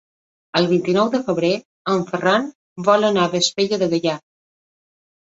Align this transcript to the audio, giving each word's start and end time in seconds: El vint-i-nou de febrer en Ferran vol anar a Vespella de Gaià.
El 0.59 0.67
vint-i-nou 0.69 1.09
de 1.15 1.19
febrer 1.27 1.51
en 1.93 2.01
Ferran 2.07 2.47
vol 2.87 3.05
anar 3.11 3.27
a 3.29 3.31
Vespella 3.37 3.81
de 3.83 3.91
Gaià. 3.93 4.17